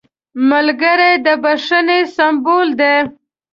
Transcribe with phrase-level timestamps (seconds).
[0.49, 2.95] ملګری د بښنې سمبول دی